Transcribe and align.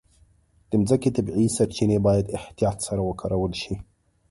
د 0.69 0.71
مځکې 0.81 1.09
طبیعي 1.17 1.47
سرچینې 1.57 1.97
باید 2.07 2.33
احتیاط 2.39 2.77
سره 2.87 3.01
وکارول 3.09 3.53
شي. 3.61 3.73